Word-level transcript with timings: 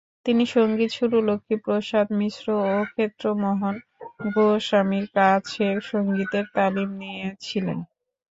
তিনি 0.25 0.43
সঙ্গীত 0.53 0.91
গুরু 1.01 1.17
লক্ষ্মীপ্রসাদ 1.29 2.07
মিশ্র 2.19 2.45
ও 2.67 2.85
ক্ষেত্রমোহন 2.91 3.75
গোস্বামীর 4.33 5.05
কাছে 5.15 5.67
সঙ্গীতের 5.89 6.45
তালিম 6.55 6.89
নিয়েছিলেন। 7.01 7.79